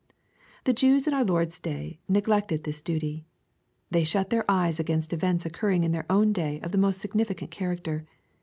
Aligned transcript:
The 0.63 0.73
Jews 0.73 1.05
in 1.05 1.13
our 1.13 1.23
Lord's 1.23 1.59
days 1.59 1.95
neglected 2.09 2.63
this 2.63 2.81
duty. 2.81 3.23
Tney 3.93 4.03
shut 4.03 4.31
their 4.31 4.49
eyes 4.49 4.79
against 4.79 5.13
events 5.13 5.45
occurring 5.45 5.83
in 5.83 5.91
their 5.91 6.07
own 6.09 6.33
day 6.33 6.59
of 6.61 6.71
the 6.71 6.79
most 6.79 6.99
significant 6.99 7.51
character. 7.51 8.07